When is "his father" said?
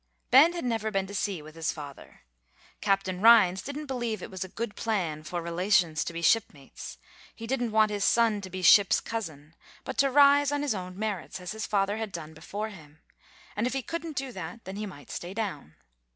1.53-2.21, 11.51-11.97